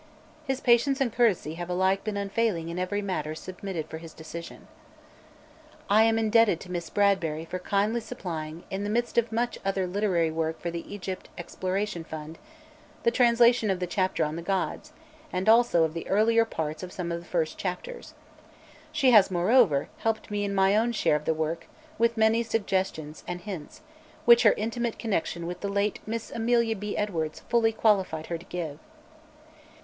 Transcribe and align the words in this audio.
His 0.47 0.61
patience 0.61 0.99
and 0.99 1.13
courtesy 1.13 1.53
have 1.61 1.69
alike 1.69 2.03
been 2.03 2.17
unfailing 2.17 2.69
in 2.69 2.79
every 2.79 3.03
matter 3.03 3.35
submitted 3.35 3.87
for 3.87 3.99
his 3.99 4.15
decision. 4.15 4.67
I 5.91 6.05
am 6.05 6.17
indebted 6.17 6.59
to 6.61 6.71
Miss 6.71 6.89
Bradbury 6.89 7.45
for 7.45 7.59
kindly 7.59 7.99
supplying, 8.01 8.63
in 8.71 8.83
the 8.83 8.89
midst 8.89 9.19
of 9.19 9.31
much 9.31 9.59
other 9.63 9.85
literary 9.85 10.31
work 10.31 10.59
for 10.59 10.71
the 10.71 10.91
Egypt 10.91 11.29
Exploration 11.37 12.03
Fund, 12.03 12.39
the 13.03 13.11
translation 13.11 13.69
of 13.69 13.79
the 13.79 13.85
chapter 13.85 14.23
on 14.25 14.37
the 14.37 14.41
gods, 14.41 14.91
and 15.31 15.47
also 15.47 15.83
of 15.83 15.93
the 15.93 16.07
earlier 16.09 16.45
parts 16.45 16.81
of 16.81 16.91
some 16.91 17.11
of 17.11 17.19
the 17.19 17.29
first 17.29 17.59
chapters. 17.59 18.15
She 18.91 19.11
has, 19.11 19.29
moreover, 19.29 19.87
helped 19.99 20.31
me 20.31 20.43
in 20.43 20.55
my 20.55 20.75
own 20.75 20.93
share 20.93 21.15
of 21.15 21.25
the 21.25 21.33
work 21.35 21.67
with 21.99 22.17
many 22.17 22.41
suggestions 22.41 23.23
and 23.27 23.39
hints, 23.41 23.81
which 24.25 24.41
her 24.41 24.55
intimate 24.57 24.97
connection 24.97 25.45
with 25.45 25.59
the 25.61 25.69
late 25.69 25.99
Miss 26.07 26.31
Amelia 26.31 26.75
B. 26.75 26.97
Edwards 26.97 27.41
fully 27.49 27.71
qualified 27.71 28.25
her 28.25 28.39
to 28.39 28.45
give. 28.47 28.79